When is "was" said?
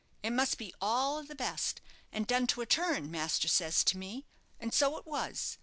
5.05-5.59